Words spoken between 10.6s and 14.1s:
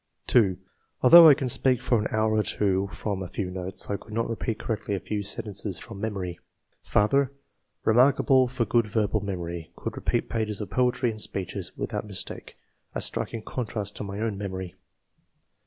poetry and speeches, without mistake, a striking contrast to